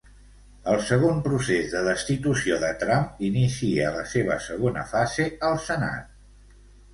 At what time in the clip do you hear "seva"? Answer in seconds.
4.15-4.39